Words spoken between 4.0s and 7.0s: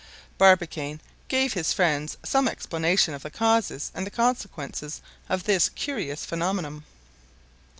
the consequences of this curious phenomenon.